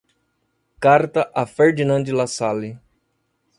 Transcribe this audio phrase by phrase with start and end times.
[0.79, 2.79] Carta a Ferdinand Lassalle